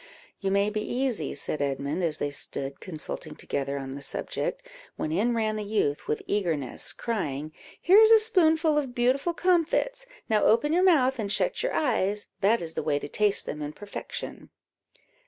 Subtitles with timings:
[0.39, 5.11] "You may be easy," said Edmund, as they stood consulting together on the subject, when
[5.11, 10.43] in ran the youth with eagerness, crying "Here is a spoonful of beautiful comfits; now
[10.43, 13.73] open your mouth and shut your eyes that is the way to taste them in
[13.73, 14.49] perfection."